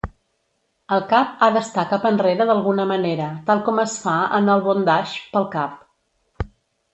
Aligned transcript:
El 0.95 1.01
cap 1.09 1.43
ha 1.43 1.49
d'estar 1.57 1.83
cap 1.91 2.07
enrere 2.11 2.47
d'alguna 2.51 2.85
manera, 2.93 3.27
tal 3.51 3.61
com 3.69 3.83
es 3.85 3.95
fa 4.07 4.15
en 4.39 4.51
el 4.55 4.65
"bondage" 4.71 5.21
pel 5.37 5.47
cap. 5.59 6.51